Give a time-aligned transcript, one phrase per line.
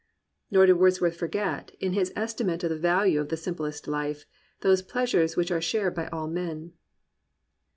[0.49, 4.25] Nor did Wordsworth forget, in his estimate of the value of the simplest life>
[4.61, 6.73] those pleasures which are shared by all men.